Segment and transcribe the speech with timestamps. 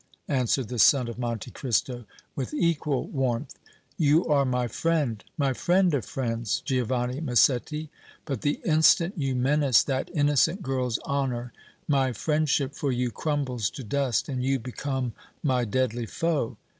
[0.29, 2.05] answered the son of Monte Cristo,
[2.35, 3.53] with equal warmth.
[3.99, 7.91] "You are my friend, my friend of friends, Giovanni Massetti,
[8.25, 11.53] but the instant you menace that innocent girl's honor
[11.87, 16.57] my friendship for you crumbles to dust and you become my deadly foe!